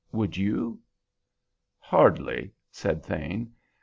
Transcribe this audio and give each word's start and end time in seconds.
Would 0.11 0.35
you?" 0.35 0.79
"Hardly," 1.77 2.53
said 2.71 3.05
Thane. 3.05 3.51